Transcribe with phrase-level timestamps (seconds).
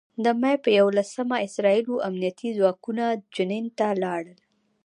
[0.23, 3.05] د مې په یوولسمه اسراييلي امنيتي ځواکونه
[3.35, 4.39] جنین ته لاړل.